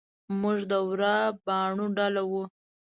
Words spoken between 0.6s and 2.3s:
د ورا باڼو ډله